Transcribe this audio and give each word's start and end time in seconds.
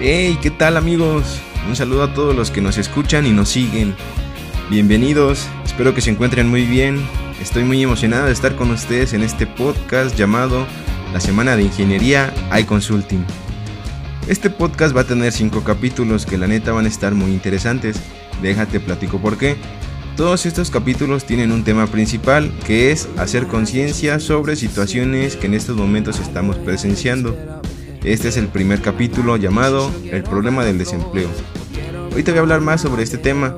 Hey, 0.00 0.38
¿qué 0.40 0.52
tal 0.52 0.76
amigos? 0.76 1.40
Un 1.68 1.74
saludo 1.74 2.04
a 2.04 2.14
todos 2.14 2.32
los 2.32 2.52
que 2.52 2.60
nos 2.60 2.78
escuchan 2.78 3.26
y 3.26 3.32
nos 3.32 3.48
siguen. 3.48 3.96
Bienvenidos, 4.70 5.48
espero 5.64 5.92
que 5.92 6.00
se 6.00 6.10
encuentren 6.10 6.48
muy 6.48 6.64
bien. 6.64 7.04
Estoy 7.42 7.64
muy 7.64 7.82
emocionado 7.82 8.26
de 8.26 8.32
estar 8.32 8.54
con 8.54 8.70
ustedes 8.70 9.12
en 9.12 9.24
este 9.24 9.48
podcast 9.48 10.14
llamado 10.14 10.68
La 11.12 11.18
Semana 11.18 11.56
de 11.56 11.64
Ingeniería 11.64 12.32
iConsulting. 12.60 13.24
Este 14.28 14.50
podcast 14.50 14.96
va 14.96 15.00
a 15.00 15.06
tener 15.06 15.32
5 15.32 15.64
capítulos 15.64 16.26
que 16.26 16.38
la 16.38 16.46
neta 16.46 16.70
van 16.70 16.84
a 16.84 16.88
estar 16.88 17.16
muy 17.16 17.32
interesantes. 17.32 17.96
Déjate 18.40 18.78
platico 18.78 19.18
por 19.18 19.36
qué. 19.36 19.56
Todos 20.16 20.46
estos 20.46 20.70
capítulos 20.70 21.24
tienen 21.24 21.50
un 21.50 21.64
tema 21.64 21.88
principal 21.88 22.52
que 22.64 22.92
es 22.92 23.08
hacer 23.16 23.48
conciencia 23.48 24.20
sobre 24.20 24.54
situaciones 24.54 25.34
que 25.34 25.48
en 25.48 25.54
estos 25.54 25.76
momentos 25.76 26.20
estamos 26.20 26.56
presenciando. 26.56 27.57
Este 28.04 28.28
es 28.28 28.36
el 28.36 28.46
primer 28.46 28.80
capítulo 28.80 29.36
llamado 29.36 29.90
El 30.10 30.22
problema 30.22 30.64
del 30.64 30.78
desempleo. 30.78 31.28
Te 32.14 32.30
voy 32.30 32.38
a 32.38 32.40
hablar 32.40 32.60
más 32.60 32.80
sobre 32.82 33.02
este 33.02 33.18
tema. 33.18 33.56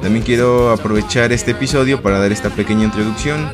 También 0.00 0.24
quiero 0.24 0.70
aprovechar 0.70 1.32
este 1.32 1.50
episodio 1.50 2.00
para 2.00 2.18
dar 2.18 2.32
esta 2.32 2.48
pequeña 2.50 2.84
introducción. 2.84 3.50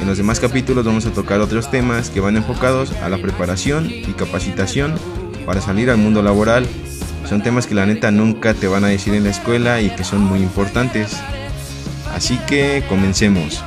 En 0.00 0.06
los 0.06 0.16
demás 0.16 0.40
capítulos 0.40 0.84
vamos 0.84 1.04
a 1.06 1.12
tocar 1.12 1.40
otros 1.40 1.70
temas 1.70 2.10
que 2.10 2.20
van 2.20 2.36
enfocados 2.36 2.92
a 3.02 3.08
la 3.08 3.18
preparación 3.18 3.90
y 3.90 4.12
capacitación 4.16 4.94
para 5.44 5.60
salir 5.60 5.90
al 5.90 5.98
mundo 5.98 6.22
laboral. 6.22 6.66
Son 7.28 7.42
temas 7.42 7.66
que 7.66 7.74
la 7.74 7.86
neta 7.86 8.10
nunca 8.10 8.54
te 8.54 8.68
van 8.68 8.84
a 8.84 8.88
decir 8.88 9.14
en 9.14 9.24
la 9.24 9.30
escuela 9.30 9.80
y 9.82 9.90
que 9.90 10.04
son 10.04 10.22
muy 10.22 10.40
importantes. 10.40 11.16
Así 12.14 12.38
que 12.46 12.84
comencemos. 12.88 13.62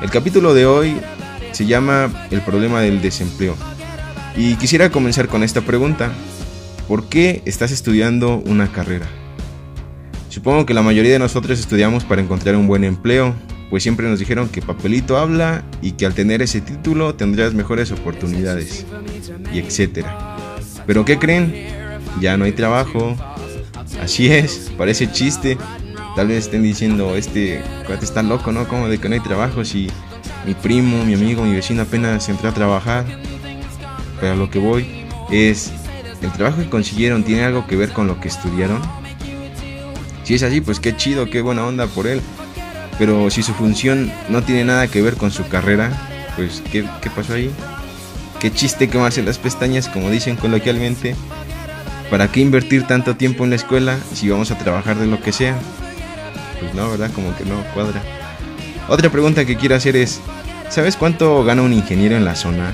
El 0.00 0.10
capítulo 0.10 0.54
de 0.54 0.64
hoy 0.66 0.96
se 1.52 1.66
llama 1.66 2.10
El 2.30 2.40
problema 2.40 2.80
del 2.80 3.02
desempleo. 3.02 3.56
Y 4.36 4.56
quisiera 4.56 4.90
comenzar 4.90 5.28
con 5.28 5.42
esta 5.42 5.60
pregunta. 5.60 6.12
¿Por 6.88 7.08
qué 7.08 7.42
estás 7.44 7.70
estudiando 7.70 8.36
una 8.46 8.70
carrera? 8.70 9.06
Supongo 10.28 10.66
que 10.66 10.74
la 10.74 10.82
mayoría 10.82 11.12
de 11.12 11.18
nosotros 11.18 11.58
estudiamos 11.58 12.04
para 12.04 12.20
encontrar 12.20 12.56
un 12.56 12.66
buen 12.66 12.84
empleo, 12.84 13.34
pues 13.70 13.82
siempre 13.82 14.08
nos 14.08 14.18
dijeron 14.18 14.48
que 14.48 14.60
papelito 14.60 15.16
habla 15.16 15.64
y 15.80 15.92
que 15.92 16.06
al 16.06 16.14
tener 16.14 16.42
ese 16.42 16.60
título 16.60 17.14
tendrás 17.14 17.54
mejores 17.54 17.92
oportunidades, 17.92 18.84
y 19.52 19.60
etcétera. 19.60 20.36
Pero 20.86 21.04
¿qué 21.04 21.18
creen? 21.18 21.54
Ya 22.20 22.36
no 22.36 22.44
hay 22.44 22.52
trabajo. 22.52 23.16
Así 24.02 24.26
es, 24.26 24.72
parece 24.76 25.10
chiste, 25.10 25.56
Tal 26.14 26.28
vez 26.28 26.44
estén 26.44 26.62
diciendo, 26.62 27.16
este 27.16 27.60
cuate 27.86 28.04
está 28.04 28.22
loco, 28.22 28.52
¿no? 28.52 28.68
Como 28.68 28.88
de 28.88 28.98
que 28.98 29.08
no 29.08 29.14
hay 29.14 29.20
trabajo 29.20 29.64
si 29.64 29.88
mi 30.46 30.54
primo, 30.54 31.04
mi 31.04 31.14
amigo, 31.14 31.42
mi 31.42 31.54
vecino 31.56 31.82
apenas 31.82 32.28
entró 32.28 32.50
a 32.50 32.54
trabajar. 32.54 33.04
A 34.30 34.34
lo 34.34 34.50
que 34.50 34.58
voy 34.58 34.86
es, 35.30 35.72
¿el 36.22 36.32
trabajo 36.32 36.58
que 36.58 36.68
consiguieron 36.68 37.24
tiene 37.24 37.44
algo 37.44 37.66
que 37.66 37.76
ver 37.76 37.92
con 37.92 38.06
lo 38.06 38.20
que 38.20 38.28
estudiaron? 38.28 38.80
Si 40.24 40.34
es 40.34 40.42
así, 40.42 40.60
pues 40.60 40.80
qué 40.80 40.96
chido, 40.96 41.28
qué 41.28 41.42
buena 41.42 41.64
onda 41.64 41.86
por 41.86 42.06
él. 42.06 42.20
Pero 42.98 43.30
si 43.30 43.42
su 43.42 43.52
función 43.52 44.12
no 44.28 44.42
tiene 44.42 44.64
nada 44.64 44.88
que 44.88 45.02
ver 45.02 45.16
con 45.16 45.30
su 45.30 45.46
carrera, 45.48 45.90
pues 46.36 46.62
¿qué, 46.70 46.84
qué 47.02 47.10
pasó 47.10 47.34
ahí? 47.34 47.50
Qué 48.40 48.52
chiste 48.52 48.88
quemarse 48.88 49.22
las 49.22 49.38
pestañas, 49.38 49.88
como 49.88 50.10
dicen 50.10 50.36
coloquialmente. 50.36 51.14
¿Para 52.10 52.30
qué 52.30 52.40
invertir 52.40 52.86
tanto 52.86 53.16
tiempo 53.16 53.44
en 53.44 53.50
la 53.50 53.56
escuela 53.56 53.98
si 54.12 54.28
vamos 54.28 54.50
a 54.50 54.58
trabajar 54.58 54.96
de 54.96 55.06
lo 55.06 55.20
que 55.20 55.32
sea? 55.32 55.58
Pues 56.60 56.74
no, 56.74 56.90
¿verdad? 56.90 57.10
Como 57.14 57.36
que 57.36 57.44
no 57.44 57.62
cuadra. 57.74 58.02
Otra 58.88 59.10
pregunta 59.10 59.44
que 59.44 59.56
quiero 59.56 59.74
hacer 59.74 59.96
es, 59.96 60.20
¿sabes 60.68 60.96
cuánto 60.96 61.42
gana 61.44 61.62
un 61.62 61.72
ingeniero 61.72 62.16
en 62.16 62.24
la 62.24 62.36
zona? 62.36 62.72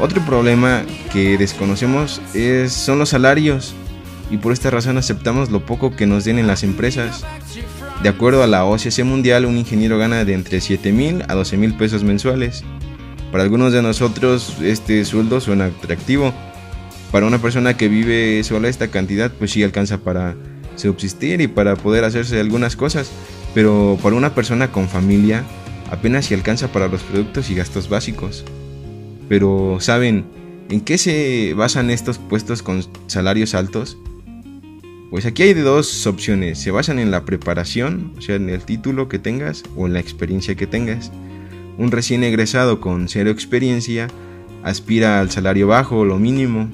Otro 0.00 0.24
problema 0.24 0.84
que 1.12 1.36
desconocemos 1.38 2.20
es, 2.32 2.72
son 2.72 3.00
los 3.00 3.08
salarios 3.08 3.74
y 4.30 4.36
por 4.36 4.52
esta 4.52 4.70
razón 4.70 4.96
aceptamos 4.96 5.50
lo 5.50 5.66
poco 5.66 5.96
que 5.96 6.06
nos 6.06 6.24
den 6.24 6.38
en 6.38 6.46
las 6.46 6.62
empresas. 6.62 7.24
De 8.02 8.08
acuerdo 8.08 8.44
a 8.44 8.46
la 8.46 8.64
OCC 8.64 9.02
Mundial, 9.02 9.44
un 9.44 9.58
ingeniero 9.58 9.98
gana 9.98 10.24
de 10.24 10.34
entre 10.34 10.60
7 10.60 10.92
mil 10.92 11.24
a 11.26 11.34
12 11.34 11.56
mil 11.56 11.74
pesos 11.74 12.04
mensuales. 12.04 12.62
Para 13.32 13.42
algunos 13.42 13.72
de 13.72 13.82
nosotros 13.82 14.56
este 14.62 15.04
sueldo 15.04 15.40
suena 15.40 15.66
atractivo. 15.66 16.32
Para 17.10 17.26
una 17.26 17.38
persona 17.38 17.76
que 17.76 17.88
vive 17.88 18.44
sola 18.44 18.68
esta 18.68 18.88
cantidad, 18.88 19.32
pues 19.32 19.50
sí 19.50 19.64
alcanza 19.64 19.98
para 19.98 20.36
subsistir 20.76 21.40
y 21.40 21.48
para 21.48 21.74
poder 21.74 22.04
hacerse 22.04 22.38
algunas 22.38 22.76
cosas, 22.76 23.10
pero 23.52 23.98
para 24.00 24.14
una 24.14 24.34
persona 24.34 24.70
con 24.70 24.88
familia 24.88 25.42
apenas 25.90 26.26
si 26.26 26.34
alcanza 26.34 26.68
para 26.68 26.86
los 26.86 27.02
productos 27.02 27.50
y 27.50 27.56
gastos 27.56 27.88
básicos. 27.88 28.44
Pero, 29.28 29.78
¿saben 29.80 30.24
en 30.70 30.80
qué 30.80 30.98
se 30.98 31.54
basan 31.54 31.90
estos 31.90 32.18
puestos 32.18 32.62
con 32.62 32.84
salarios 33.06 33.54
altos? 33.54 33.98
Pues 35.10 35.24
aquí 35.24 35.42
hay 35.42 35.54
dos 35.54 36.06
opciones, 36.06 36.58
se 36.58 36.70
basan 36.70 36.98
en 36.98 37.10
la 37.10 37.24
preparación, 37.24 38.12
o 38.18 38.20
sea, 38.20 38.36
en 38.36 38.50
el 38.50 38.62
título 38.62 39.08
que 39.08 39.18
tengas 39.18 39.62
o 39.74 39.86
en 39.86 39.94
la 39.94 40.00
experiencia 40.00 40.54
que 40.54 40.66
tengas. 40.66 41.10
Un 41.78 41.90
recién 41.90 42.24
egresado 42.24 42.80
con 42.80 43.08
cero 43.08 43.30
experiencia 43.30 44.08
aspira 44.62 45.20
al 45.20 45.30
salario 45.30 45.66
bajo 45.66 45.98
o 45.98 46.04
lo 46.04 46.18
mínimo, 46.18 46.68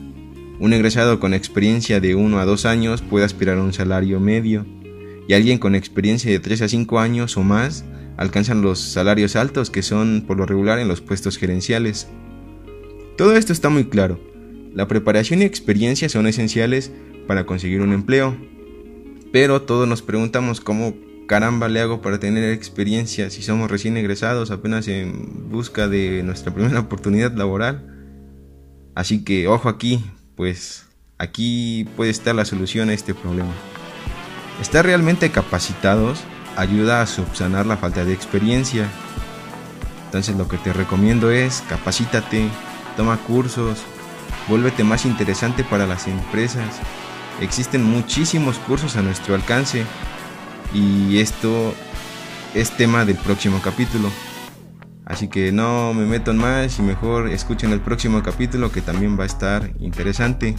un 0.58 0.72
egresado 0.72 1.20
con 1.20 1.34
experiencia 1.34 2.00
de 2.00 2.14
1 2.14 2.38
a 2.38 2.44
2 2.44 2.64
años 2.64 3.02
puede 3.02 3.24
aspirar 3.24 3.58
a 3.58 3.62
un 3.62 3.72
salario 3.72 4.20
medio 4.20 4.64
y 5.26 5.34
alguien 5.34 5.58
con 5.58 5.74
experiencia 5.74 6.30
de 6.30 6.38
3 6.38 6.62
a 6.62 6.68
5 6.68 7.00
años 7.00 7.36
o 7.36 7.42
más 7.42 7.84
alcanzan 8.16 8.62
los 8.62 8.78
salarios 8.78 9.36
altos 9.36 9.70
que 9.70 9.82
son 9.82 10.24
por 10.26 10.36
lo 10.36 10.46
regular 10.46 10.78
en 10.78 10.88
los 10.88 11.00
puestos 11.00 11.38
gerenciales. 11.38 12.08
Todo 13.16 13.36
esto 13.36 13.52
está 13.52 13.68
muy 13.68 13.84
claro. 13.84 14.18
La 14.72 14.88
preparación 14.88 15.40
y 15.40 15.44
experiencia 15.44 16.08
son 16.08 16.26
esenciales 16.26 16.90
para 17.28 17.46
conseguir 17.46 17.80
un 17.80 17.92
empleo. 17.92 18.36
Pero 19.32 19.62
todos 19.62 19.86
nos 19.86 20.02
preguntamos 20.02 20.60
cómo 20.60 20.94
caramba 21.26 21.68
le 21.68 21.80
hago 21.80 22.02
para 22.02 22.18
tener 22.18 22.52
experiencia 22.52 23.30
si 23.30 23.42
somos 23.42 23.70
recién 23.70 23.96
egresados 23.96 24.50
apenas 24.50 24.88
en 24.88 25.48
busca 25.50 25.88
de 25.88 26.22
nuestra 26.22 26.52
primera 26.52 26.80
oportunidad 26.80 27.32
laboral. 27.34 27.90
Así 28.94 29.24
que 29.24 29.48
ojo 29.48 29.68
aquí, 29.68 30.04
pues 30.36 30.86
aquí 31.18 31.88
puede 31.96 32.10
estar 32.10 32.34
la 32.34 32.44
solución 32.44 32.90
a 32.90 32.94
este 32.94 33.14
problema. 33.14 33.52
Estar 34.60 34.84
realmente 34.84 35.30
capacitados 35.30 36.22
ayuda 36.56 37.00
a 37.00 37.06
subsanar 37.06 37.66
la 37.66 37.76
falta 37.76 38.04
de 38.04 38.12
experiencia. 38.12 38.88
Entonces 40.06 40.36
lo 40.36 40.46
que 40.46 40.58
te 40.58 40.72
recomiendo 40.72 41.30
es 41.30 41.62
capacítate, 41.68 42.48
toma 42.96 43.16
cursos, 43.18 43.82
vuélvete 44.48 44.84
más 44.84 45.06
interesante 45.06 45.64
para 45.64 45.86
las 45.86 46.06
empresas. 46.06 46.80
Existen 47.40 47.84
muchísimos 47.84 48.58
cursos 48.58 48.96
a 48.96 49.02
nuestro 49.02 49.34
alcance 49.34 49.84
y 50.72 51.18
esto 51.18 51.74
es 52.54 52.70
tema 52.76 53.04
del 53.04 53.16
próximo 53.16 53.60
capítulo. 53.62 54.10
Así 55.06 55.28
que 55.28 55.52
no 55.52 55.92
me 55.92 56.06
meto 56.06 56.30
en 56.30 56.38
más 56.38 56.78
y 56.78 56.82
mejor 56.82 57.28
escuchen 57.28 57.72
el 57.72 57.80
próximo 57.80 58.22
capítulo 58.22 58.72
que 58.72 58.80
también 58.80 59.18
va 59.18 59.24
a 59.24 59.26
estar 59.26 59.72
interesante. 59.80 60.54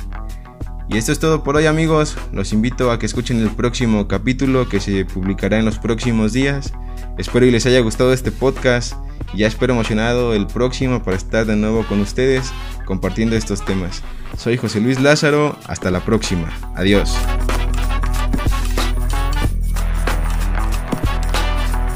Y 0.88 0.98
esto 0.98 1.12
es 1.12 1.20
todo 1.20 1.44
por 1.44 1.56
hoy 1.56 1.66
amigos, 1.66 2.16
los 2.32 2.54
invito 2.54 2.92
a 2.92 3.00
que 3.00 3.08
escuchen 3.08 3.42
el 3.42 3.50
próximo 3.50 4.08
capítulo 4.08 4.70
que 4.70 4.80
se 4.80 5.04
publicará 5.04 5.58
en 5.58 5.66
los 5.66 5.80
próximos 5.80 6.32
días. 6.32 6.74
Espero 7.18 7.48
y 7.48 7.52
les 7.52 7.66
haya 7.66 7.80
gustado 7.80 8.14
este 8.14 8.32
podcast 8.32 8.94
ya 9.34 9.48
espero 9.48 9.74
emocionado 9.74 10.34
el 10.34 10.48
próximo 10.48 11.04
para 11.04 11.18
estar 11.18 11.46
de 11.46 11.56
nuevo 11.56 11.86
con 11.88 12.02
ustedes 12.02 12.52
compartiendo 12.86 13.36
estos 13.36 13.64
temas. 13.66 14.04
Soy 14.38 14.58
José 14.58 14.82
Luis 14.82 15.00
Lázaro, 15.00 15.58
hasta 15.66 15.92
la 15.92 16.02
próxima, 16.02 16.52
adiós. 16.76 17.16